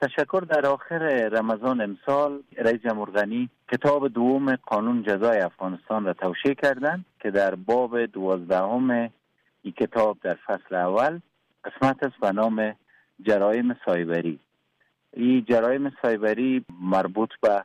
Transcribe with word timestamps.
تشکر 0.00 0.40
در 0.48 0.66
آخر 0.66 0.98
رمضان 1.28 1.80
امسال 1.80 2.42
رئیس 2.56 2.80
جمهور 2.80 3.10
غنی 3.10 3.48
کتاب 3.72 4.08
دوم 4.08 4.56
قانون 4.56 5.02
جزای 5.02 5.40
افغانستان 5.40 6.04
را 6.04 6.12
توشیح 6.12 6.52
کردند 6.52 7.04
که 7.20 7.30
در 7.30 7.54
باب 7.54 8.06
دوازدهم 8.06 8.90
این 9.62 9.72
کتاب 9.76 10.18
در 10.22 10.34
فصل 10.46 10.74
اول 10.74 11.20
قسمت 11.64 12.02
است 12.02 12.20
به 12.20 12.32
نام 12.32 12.76
جرایم 13.22 13.76
سایبری. 13.86 14.38
این 15.12 15.44
جرایم 15.48 15.92
سایبری 16.02 16.64
مربوط 16.80 17.30
به 17.42 17.64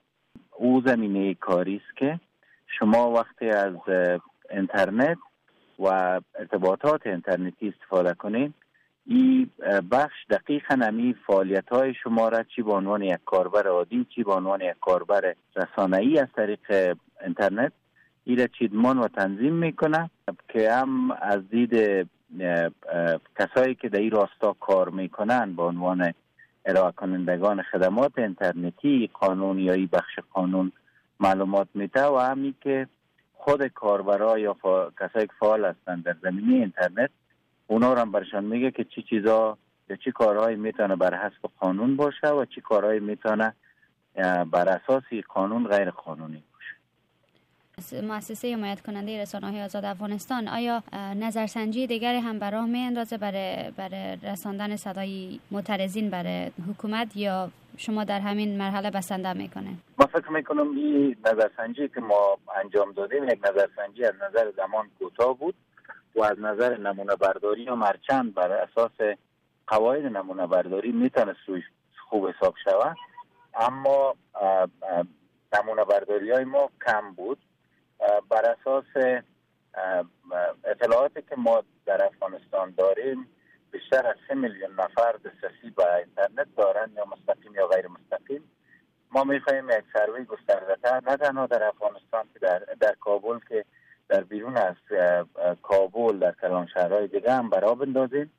او 0.51 0.81
زمینه 0.85 1.33
کاری 1.33 1.75
است 1.75 1.97
که 1.97 2.19
شما 2.79 3.11
وقتی 3.11 3.49
از 3.49 3.73
اینترنت 4.49 5.17
و 5.79 5.87
ارتباطات 6.39 7.07
اینترنتی 7.07 7.67
استفاده 7.67 8.13
کنید 8.13 8.53
این 9.07 9.49
بخش 9.91 10.25
دقیقا 10.29 10.75
نمی 10.75 11.15
فعالیت 11.27 11.69
های 11.69 11.93
شما 12.03 12.29
را 12.29 12.43
چی 12.43 12.61
به 12.61 12.71
عنوان 12.71 13.01
یک 13.01 13.19
کاربر 13.25 13.67
عادی 13.67 14.05
چی 14.15 14.23
به 14.23 14.33
عنوان 14.33 14.61
یک 14.61 14.75
کاربر 14.81 15.35
ای 15.93 16.19
از 16.19 16.27
طریق 16.35 16.95
اینترنت 17.23 17.71
این 18.23 18.39
را 18.39 18.47
چیدمان 18.47 18.97
و 18.97 19.07
تنظیم 19.07 19.53
می‌کنه 19.53 20.09
که 20.49 20.71
هم 20.71 21.11
از 21.11 21.49
دید 21.49 21.73
کسایی 23.39 23.75
که 23.75 23.89
در 23.89 23.99
این 23.99 24.11
راستا 24.11 24.53
کار 24.59 24.89
می‌کنن 24.89 25.55
به 25.55 25.63
عنوان 25.63 26.13
ارائه 26.65 26.91
کنندگان 26.91 27.61
خدمات 27.61 28.11
اینترنتی 28.17 29.09
قانون 29.13 29.59
یا 29.59 29.73
ای 29.73 29.85
بخش 29.85 30.19
قانون 30.33 30.71
معلومات 31.19 31.67
میده 31.73 32.05
و 32.05 32.17
همی 32.17 32.55
که 32.61 32.87
خود 33.33 33.67
کاربرا 33.67 34.39
یا 34.39 34.55
کسایی 34.99 35.27
که 35.27 35.33
فعال 35.39 35.65
هستند 35.65 36.03
در 36.03 36.15
زمینه 36.21 36.53
اینترنت 36.53 37.09
اونا 37.67 37.93
رو 37.93 37.99
هم 37.99 38.11
برشان 38.11 38.43
میگه 38.43 38.71
که 38.71 38.83
چی 38.83 39.01
چیزا 39.01 39.57
یا 39.89 39.95
چی 39.95 40.11
کارهایی 40.11 40.55
می‌تونه 40.55 40.95
بر 40.95 41.15
حسب 41.15 41.49
قانون 41.59 41.95
باشه 41.95 42.27
و 42.27 42.45
چی 42.45 42.61
کارهایی 42.61 42.99
می‌تونه 42.99 43.53
بر 44.51 44.69
اساس 44.69 45.03
قانون 45.27 45.67
غیر 45.67 45.89
قانونی 45.91 46.43
باشه. 46.53 48.01
مؤسسه 48.01 48.53
حمایت 48.53 48.81
کننده 48.81 49.21
رسانه 49.21 49.51
های 49.51 49.61
آزاد 49.61 49.85
افغانستان 49.85 50.47
آیا 50.47 50.83
نظرسنجی 50.93 51.87
دیگری 51.87 52.17
هم 52.17 52.39
به 52.39 52.49
راه 52.49 52.65
می 52.65 52.79
اندازه 52.79 53.17
برای 53.17 53.71
برای 53.77 54.17
رساندن 54.23 54.75
صدای 54.75 55.39
معترضین 55.51 56.09
برای 56.09 56.51
حکومت 56.69 57.17
یا 57.17 57.49
شما 57.77 58.03
در 58.03 58.19
همین 58.19 58.57
مرحله 58.57 58.91
بسنده 58.91 59.33
می‌کنه؟ 59.33 59.69
ما 59.97 60.05
فکر 60.05 60.31
می‌کنم 60.31 60.75
این 60.75 61.15
نظرسنجی 61.25 61.87
که 61.87 62.01
ما 62.01 62.37
انجام 62.63 62.91
دادیم 62.91 63.23
یک 63.23 63.39
نظرسنجی 63.43 64.05
از 64.05 64.13
نظر 64.15 64.51
زمان 64.51 64.89
کوتاه 64.99 65.37
بود. 65.37 65.55
و 66.15 66.23
از 66.23 66.39
نظر 66.39 66.77
نمونه 66.77 67.15
برداری 67.15 67.69
و 67.69 67.75
مرچند 67.75 68.33
بر 68.33 68.51
اساس 68.51 69.17
قواعد 69.67 70.05
نمونه 70.05 70.47
برداری 70.47 70.91
می‌تونست 70.91 71.39
روی 71.47 71.63
خوب 72.09 72.29
حساب 72.29 72.55
شود. 72.63 72.97
اما 73.55 74.15
نمونه 75.53 75.83
برداری 75.83 76.31
های 76.31 76.43
ما 76.43 76.69
کم 76.85 77.13
بود. 77.13 77.37
بر 78.29 78.55
اساس 78.59 79.17
اطلاعاتی 80.63 81.21
که 81.21 81.35
ما 81.37 81.63
در 81.85 82.05
افغانستان 82.05 82.73
داریم 82.77 83.27
بیشتر 83.71 84.07
از 84.07 84.15
سه 84.27 84.35
میلیون 84.35 84.71
نفر 84.71 85.11
دسترسی 85.11 85.69
به 85.77 85.95
اینترنت 85.95 86.47
دارن 86.57 86.91
یا 86.95 87.05
مستقیم 87.05 87.55
یا 87.55 87.67
غیر 87.67 87.87
مستقیم. 87.87 88.51
ما 89.11 89.23
می‌خواهیم 89.23 89.69
یک 89.69 89.83
سروی 89.93 90.25
گسترده 90.25 91.01
نه 91.09 91.17
تنها 91.17 91.45
در 91.45 91.63
افغانستان 91.63 92.25
که 92.33 92.39
در, 92.39 92.59
در 92.59 92.95
کابل 92.99 93.39
که 93.49 93.65
در 94.15 94.23
بیرون 94.23 94.57
از 94.57 94.75
کابل 95.61 96.19
در 96.19 96.31
کلان 96.41 96.67
شهرهای 96.73 97.07
دیگه 97.07 97.31
هم 97.31 97.49
برا 97.49 97.75
بندازیم 97.75 98.31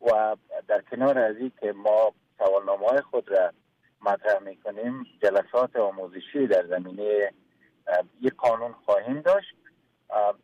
و 0.00 0.36
در 0.68 0.82
کنار 0.90 1.18
از 1.18 1.36
این 1.36 1.52
که 1.60 1.72
ما 1.72 2.12
سوالنامه 2.38 2.86
های 2.86 3.00
خود 3.00 3.28
را 3.30 3.52
مطرح 4.02 4.38
می‌کنیم 4.38 5.06
جلسات 5.22 5.76
آموزشی 5.76 6.46
در 6.46 6.66
زمینه 6.66 7.32
یک 8.20 8.34
قانون 8.34 8.72
خواهیم 8.72 9.20
داشت. 9.20 9.56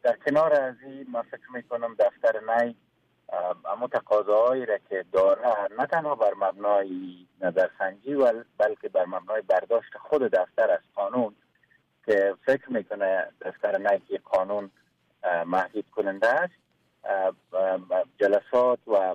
در 0.03 0.17
کنار 0.27 0.53
از 0.53 0.75
این 0.83 1.07
من 1.13 1.23
فکر 1.23 1.53
می‌کنم 1.55 1.97
دفتر 1.99 2.41
نی 2.41 2.77
اما 3.65 3.87
تقاضاهایی 3.87 4.67
را 4.67 4.79
که 4.79 5.05
داره 5.13 5.49
نه 5.79 5.87
تنها 5.87 6.15
بر 6.15 6.35
مبنای 6.41 7.17
نظرسنجی 7.41 8.15
بلکه 8.59 8.89
بر 8.89 9.05
مبنای 9.05 9.43
برداشت 9.43 9.99
خود 9.99 10.23
دفتر 10.23 10.71
از 10.71 10.81
قانون 10.95 11.35
که 12.09 12.35
فکر 12.47 12.73
می‌کنه 12.73 13.27
دفتر 13.41 13.79
نهی 13.79 14.19
قانون 14.25 14.71
محدود 15.47 15.85
کننده 15.91 16.29
است. 16.29 16.55
جلسات 18.21 18.79
و 18.89 19.15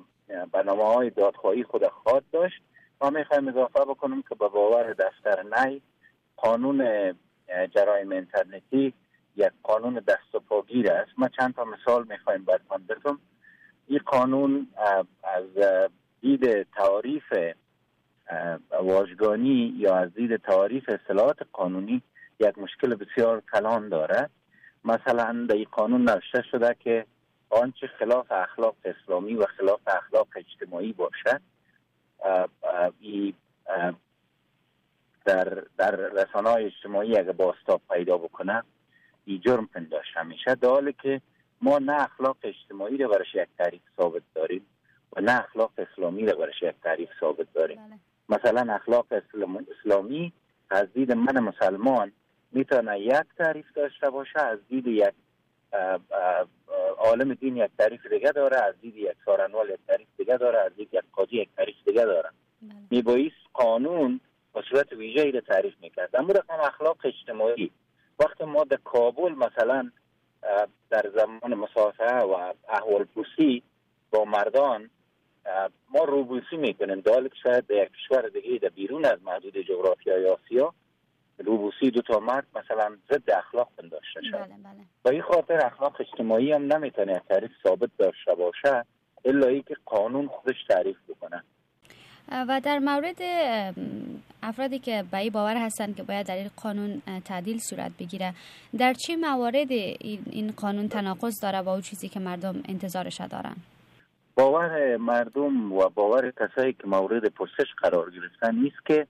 برنامه 0.52 0.84
های 0.84 1.10
دادخواهی 1.10 1.64
خود 1.64 1.88
خواهد 1.88 2.24
داشت. 2.32 2.62
ما 3.02 3.10
می‌خوایم 3.10 3.48
اضافه 3.48 3.80
بکنم 3.80 4.22
که 4.22 4.36
به 4.36 4.48
باور 4.48 4.94
دفتر 4.94 5.44
نهی 5.44 5.82
قانون 6.38 6.80
جرایم 7.76 8.12
اینترنتی 8.12 8.94
یک 9.36 9.52
قانون 9.64 9.94
دست 9.94 10.36
و 10.36 10.40
پاگیر 10.40 10.92
است. 10.92 11.12
ما 11.18 11.28
چند 11.28 11.56
تا 11.56 11.64
مثال 11.64 12.06
می‌خوایم 12.10 12.46
براتون 12.46 12.78
بزنم. 12.90 13.20
این 13.88 14.00
قانون 14.06 14.68
از 15.24 15.46
دید 16.22 16.64
تعریف 16.64 17.34
واژگانی 18.84 19.74
یا 19.78 19.96
از 19.96 20.14
دید 20.14 20.38
تعریف 20.38 20.90
اصطلاحات 20.90 21.38
قانونی 21.54 22.02
یک 22.40 22.58
مشکل 22.58 22.96
بسیار 22.96 23.44
کلان 23.54 23.90
داره. 23.90 24.30
مثلا 24.86 25.46
در 25.50 25.56
این 25.56 25.68
قانون 25.72 26.02
نوشته 26.10 26.42
شده 26.52 26.76
که 26.80 27.06
آنچه 27.50 27.88
خلاف 27.88 28.32
اخلاق 28.32 28.76
اسلامی 28.86 29.36
و 29.36 29.46
خلاف 29.46 29.82
اخلاق 29.88 30.28
اجتماعی 30.36 30.94
باشد 30.94 31.42
در, 35.26 35.64
در 35.78 35.92
رسانه 35.96 36.50
های 36.50 36.66
اجتماعی 36.66 37.18
اگه 37.18 37.32
باستاب 37.32 37.82
پیدا 37.90 38.18
بکنه 38.18 38.64
ای 39.26 39.40
جرم 39.40 39.68
پنداشته 39.68 40.24
میشه. 40.24 40.56
در 40.56 40.70
حالی 40.70 40.96
که 41.04 41.22
ما 41.62 41.80
نه 41.80 42.02
اخلاق 42.04 42.38
اجتماعی 42.44 42.98
رو 42.98 43.10
برش 43.10 43.36
یک 43.36 43.48
تعریف 43.58 43.82
ثابت 43.98 44.22
داریم 44.36 44.66
و 45.14 45.22
نه 45.22 45.44
اخلاق 45.44 45.72
اسلامی 45.78 46.26
رو 46.26 46.38
برش 46.38 46.62
یک 46.62 46.76
تعریف 46.84 47.10
ثابت 47.20 47.48
داریم. 47.54 47.78
بله. 47.78 48.00
مثلا 48.30 48.74
اخلاق 48.74 49.06
اسلامی 49.80 50.34
از 50.70 50.94
دید 50.94 51.12
من 51.12 51.40
مسلمان 51.40 52.12
می‌تونه 52.54 53.00
یک 53.00 53.26
تعریف 53.38 53.66
داشته 53.76 54.10
باشه 54.10 54.40
از 54.40 54.60
دید 54.70 54.88
یک 54.88 55.14
عالم 56.98 57.34
دین 57.34 57.58
یک 57.58 57.72
تعریف 57.78 58.08
دیگه 58.08 58.32
داره 58.32 58.58
از 58.58 58.74
دید 58.82 58.96
یک 58.96 59.16
سارنوال 59.26 59.70
یک 59.70 59.80
تعریف 59.88 60.08
دیگه 60.18 60.38
داره 60.38 60.60
از 60.60 60.76
دید 60.76 60.94
یک 60.94 61.04
قاضی 61.12 61.36
یک 61.38 61.50
تعریف 61.58 61.76
دیگه 61.86 62.06
داره. 62.06 62.30
بله. 62.62 62.72
میبایست 62.92 63.36
قانون 63.54 64.20
با 64.54 64.62
صورت 64.70 64.94
ویژه 64.94 65.22
ای 65.22 65.42
تعریف 65.42 65.74
می‌کرد. 65.82 66.16
اما 66.16 66.34
رقم 66.34 66.60
اخلاق 66.60 66.98
اجتماعی 67.04 67.72
وقتی 68.20 68.44
ما 68.44 68.64
در 68.64 68.80
کابل 68.84 69.32
مثلا 69.32 69.92
در 70.90 71.10
زمان 71.16 71.54
مسافه 71.54 72.16
و 72.16 72.54
احوال 72.70 73.04
پوسی 73.04 73.64
با 74.12 74.26
مردان 74.26 74.90
ما 75.90 76.04
روبوسی 76.04 76.58
می‌کنیم. 76.58 77.00
دال 77.00 77.28
که 77.28 77.36
شاید 77.44 77.68
در 77.68 77.76
یک 77.76 77.90
کشور 77.92 78.22
دیگه 78.22 78.58
در 78.58 78.70
بیرون 78.70 79.06
از 79.06 79.24
محدود 79.24 79.58
جغرافیای 79.58 80.28
آسیا 80.28 80.74
روبوسی 81.38 81.92
دو 81.92 82.02
تا 82.02 82.20
مرد 82.20 82.46
مثلا 82.56 82.98
ضد 83.12 83.32
اخلاق 83.32 83.70
داشته 83.76 84.22
شد. 84.22 84.38
بله 84.38 84.46
بله. 84.46 84.84
با 85.04 85.12
این 85.12 85.22
خاطر 85.22 85.66
اخلاق 85.66 85.96
اجتماعی 86.00 86.52
هم 86.52 86.74
نمی‌تونه 86.74 87.22
تعریف 87.30 87.52
ثابت 87.64 87.90
داشته 87.98 88.36
باشه 88.36 88.86
الا 89.26 89.48
ای 89.48 89.62
که 89.62 89.76
قانون 89.86 90.28
خودش 90.28 90.58
تعریف 90.70 90.98
بکنه. 91.10 91.44
و 92.32 92.62
در 92.64 92.80
مورد 92.80 93.22
افرادی 94.44 94.80
که 94.80 95.04
به 95.12 95.30
باور 95.30 95.58
هستند 95.58 95.96
که 95.96 96.04
باید 96.04 96.28
در 96.28 96.36
این 96.36 96.50
قانون 96.64 97.02
تعدیل 97.26 97.58
صورت 97.60 97.92
بگیره 98.00 98.34
در 98.78 98.94
چه 98.94 99.16
موارد 99.16 99.72
این 99.72 100.54
قانون 100.58 100.88
تناقض 100.88 101.42
داره 101.42 101.62
با 101.62 101.72
اون 101.72 101.82
چیزی 101.82 102.10
که 102.10 102.20
مردم 102.20 102.64
انتظارش 102.70 103.22
دارن؟ 103.22 103.56
باور 104.36 104.98
مردم 104.98 105.74
و 105.74 105.90
باور 105.90 106.32
کسایی 106.32 106.74
که 106.74 106.88
مورد 106.88 107.26
پرسش 107.26 107.74
قرار 107.82 108.12
گرفتن 108.12 108.56
نیست 108.56 108.86
که 108.86 109.08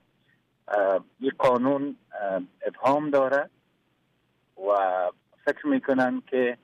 این 1.19 1.31
قانون 1.37 1.95
ابهام 2.61 3.09
داره 3.09 3.49
و 4.69 4.71
فکر 5.45 5.67
می‌کنن 5.67 6.21
که 6.27 6.57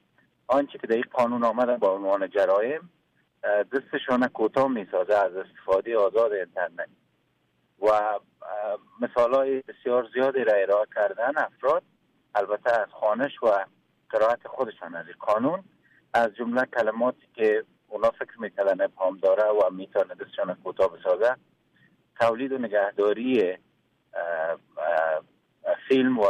آنچه 0.48 0.78
که 0.78 0.88
در 0.88 0.96
این 0.96 1.06
قانون 1.12 1.44
آمده 1.44 1.78
با 1.78 1.96
عنوان 1.96 2.30
جرایم 2.30 2.90
دستشان 3.44 4.28
کوتاه 4.28 4.68
می‌سازه 4.68 5.16
از 5.16 5.36
استفاده 5.36 5.98
آزاد 5.98 6.32
اینترنت. 6.32 6.90
و 7.82 8.20
مثال 9.02 9.34
های 9.34 9.64
بسیار 9.68 10.10
زیادی 10.14 10.44
را 10.44 10.54
ارائه 10.54 10.86
کردن 10.96 11.38
افراد 11.38 11.84
البته 12.36 12.82
از 12.82 12.88
خانش 13.02 13.44
و 13.44 13.66
قرائت 14.10 14.48
خودشان 14.48 14.96
از 14.96 15.06
قانون 15.20 15.64
از 16.14 16.36
جمله 16.36 16.66
کلماتی 16.66 17.28
که 17.34 17.64
اونا 17.88 18.12
فکر 18.12 18.40
می‌کردن 18.42 18.82
ابهام 18.82 19.18
داره 19.18 19.44
و 19.44 19.70
می‌تونه 19.74 20.16
دستشان 20.16 20.54
کوتاه 20.64 20.98
بسازه 20.98 21.36
تولید 22.20 22.52
و 22.52 22.58
نگهداری 22.58 23.58
فیلم 25.90 26.20
و 26.20 26.28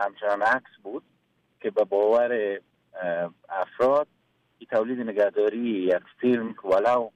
همچنان 0.00 0.42
عکس 0.42 0.70
بود 0.82 1.02
که 1.60 1.70
به 1.70 1.84
باور 1.84 2.60
افراد 3.48 4.06
تولید 4.72 5.00
نگهداری 5.00 5.58
یک 5.58 6.02
فیلم 6.20 6.54
ولو 6.64 7.10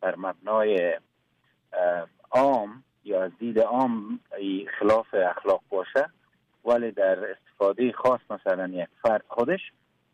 بر 0.00 0.16
مبنای 0.16 0.98
عام 2.30 2.84
یا 3.04 3.22
از 3.22 3.30
دید 3.38 3.58
عام 3.60 4.20
خلاف 4.78 5.06
اخلاق 5.14 5.62
باشه 5.70 6.06
ولی 6.64 6.90
در 6.90 7.30
استفاده 7.30 7.92
خاص 7.92 8.20
مثلا 8.30 8.68
یک 8.68 8.88
فرد 9.02 9.24
خودش 9.28 9.60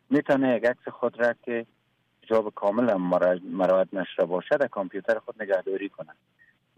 می‌تونه 0.09 0.55
یک 0.55 0.65
عکس 0.65 0.87
خود 0.89 1.19
را 1.19 1.33
که 1.45 1.65
جاب 2.21 2.53
کامل 2.55 2.93
مراعات 3.43 3.87
نشده 3.93 4.25
باشه 4.25 4.57
در 4.57 4.67
کامپیوتر 4.67 5.19
خود 5.19 5.43
نگهداری 5.43 5.89
کنه 5.89 6.13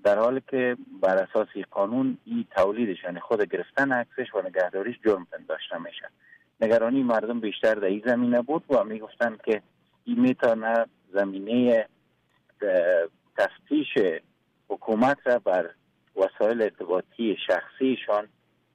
در 0.04 0.20
حالی 0.20 0.42
که 0.48 0.78
بر 1.02 1.16
اساس 1.18 1.48
قانون 1.72 2.18
این 2.26 2.46
تولیدش 2.56 3.04
یعنی 3.04 3.20
خود 3.20 3.42
گرفتن 3.42 3.92
عکسش 3.92 4.36
و 4.36 4.42
نگهداریش 4.42 4.96
جرم 5.06 5.28
پنداشته 5.32 5.78
میشه. 5.78 6.10
نگرانی 6.62 7.04
مردم 7.04 7.40
بیشتر 7.40 7.76
در 7.76 7.86
این 7.86 8.04
زمینه 8.06 8.42
بود 8.42 8.64
و 8.70 8.84
می‌گفتن 8.84 9.38
که 9.46 9.62
این 10.06 10.20
می‌تونه 10.20 10.86
زمینه 11.14 11.88
تفتیش 13.38 13.88
حکومت 14.70 15.18
را 15.26 15.40
بر 15.40 15.70
وسایل 16.16 16.62
ارتباطی 16.62 17.38
شخصیشان 17.48 18.28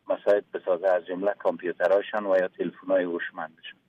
مساعد 0.08 0.44
بسازه 0.54 0.88
از 0.88 1.06
جمله 1.06 1.34
کامپیوترهاشان 1.38 2.26
و 2.26 2.36
یا 2.36 2.48
تلفن‌های 2.48 3.04
هوشمندشان. 3.04 3.83